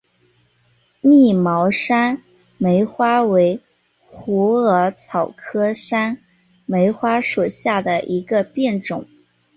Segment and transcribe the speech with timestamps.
[1.01, 2.23] 密毛山
[2.57, 3.61] 梅花为
[4.03, 6.17] 虎耳草科山
[6.65, 9.07] 梅花属下的一个变种。